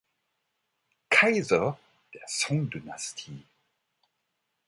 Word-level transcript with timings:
Kaiser 1.11 1.77
der 2.15 2.23
Song-Dynastie 2.27 3.45